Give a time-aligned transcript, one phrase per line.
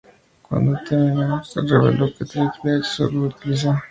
[0.41, 3.77] Cuando el terminó, se reveló que Triple H sólo lo utilizó.